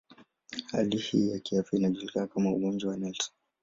Hali 0.71 0.97
hii 0.97 1.29
ya 1.29 1.39
kiafya 1.39 1.79
inajulikana 1.79 2.27
kama 2.27 2.51
ugonjwa 2.53 2.91
wa 2.91 2.97
Nelson. 2.97 3.33